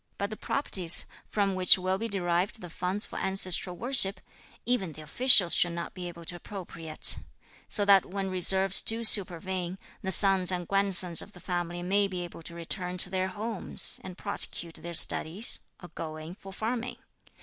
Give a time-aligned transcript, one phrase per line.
[0.17, 4.19] But the properties, from which will be derived the funds for ancestral worship,
[4.65, 7.19] even the officials should not be able to appropriate,
[7.67, 12.21] so that when reverses do supervene, the sons and grandsons of the family may be
[12.23, 16.95] able to return to their homes, and prosecute their studies, or go in for farming.